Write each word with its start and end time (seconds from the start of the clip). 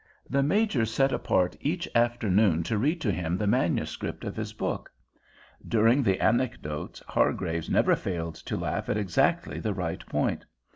The 0.27 0.41
Major 0.41 0.83
set 0.83 1.11
apart 1.11 1.55
each 1.59 1.87
afternoon 1.93 2.63
to 2.63 2.79
read 2.79 2.99
to 3.01 3.11
him 3.11 3.37
the 3.37 3.45
manuscript 3.45 4.23
of 4.23 4.35
his 4.35 4.51
book. 4.51 4.91
During 5.67 6.01
the 6.01 6.19
anecdotes 6.19 7.03
Hargraves 7.07 7.69
never 7.69 7.95
failed 7.95 8.33
to 8.33 8.57
laugh 8.57 8.89
at 8.89 8.97
exactly 8.97 9.59
the 9.59 9.75
right 9.75 10.03
point. 10.07 10.43